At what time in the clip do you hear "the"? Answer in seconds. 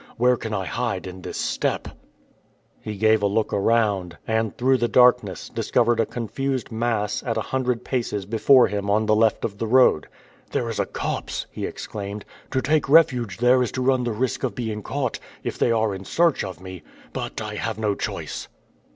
4.77-4.87, 9.05-9.15, 9.59-9.67, 14.03-14.11